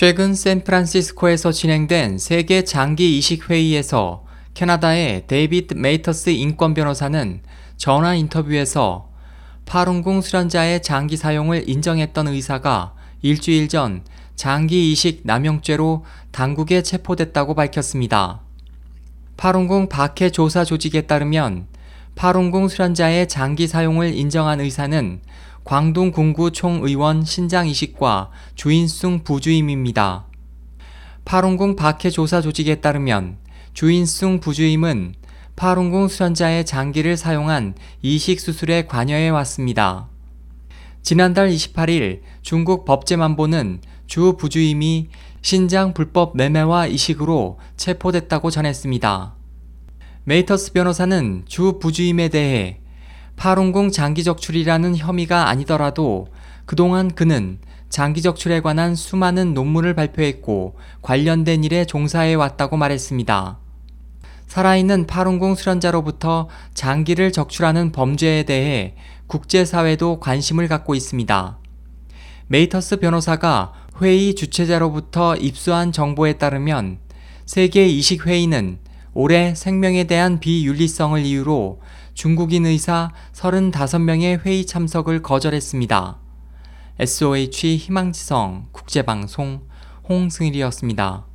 [0.00, 4.24] 최근 샌프란시스코에서 진행된 세계 장기 이식 회의에서
[4.54, 7.40] 캐나다의 데이비드 메이터스 인권 변호사는
[7.76, 9.08] 전화 인터뷰에서
[9.66, 14.04] 파룬궁 수련자의 장기 사용을 인정했던 의사가 일주일 전
[14.36, 18.42] 장기 이식 남용죄로 당국에 체포됐다고 밝혔습니다.
[19.36, 21.66] 파룬궁 박해 조사 조직에 따르면
[22.14, 25.20] 파룬궁 수련자의 장기 사용을 인정한 의사는
[25.68, 30.24] 광동 군구 총의원 신장 이식과 주인숭 부주임입니다.
[31.26, 33.36] 파룬궁 박해 조사 조직에 따르면
[33.74, 35.12] 주인숭 부주임은
[35.56, 40.08] 파룬궁 수련자의 장기를 사용한 이식 수술에 관여해 왔습니다.
[41.02, 45.08] 지난달 28일 중국 법제만보는 주 부주임이
[45.42, 49.34] 신장 불법 매매와 이식으로 체포됐다고 전했습니다.
[50.24, 52.80] 메이터스 변호사는 주 부주임에 대해
[53.38, 56.26] 파룬궁 장기 적출이라는 혐의가 아니더라도
[56.66, 63.58] 그동안 그는 장기 적출에 관한 수많은 논문을 발표했고 관련된 일에 종사해 왔다고 말했습니다.
[64.48, 68.96] 살아있는 파룬궁 수련자로부터 장기를 적출하는 범죄에 대해
[69.28, 71.58] 국제사회도 관심을 갖고 있습니다.
[72.48, 76.98] 메이터스 변호사가 회의 주최자로부터 입수한 정보에 따르면
[77.46, 78.78] 세계 이식회의는
[79.14, 81.80] 올해 생명에 대한 비윤리성을 이유로
[82.18, 86.18] 중국인 의사 35명의 회의 참석을 거절했습니다.
[86.98, 89.60] SOH 희망지성 국제방송
[90.08, 91.26] 홍승일이었습니다.